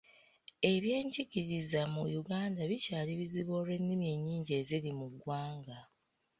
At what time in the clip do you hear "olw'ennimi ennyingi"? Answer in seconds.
3.59-4.51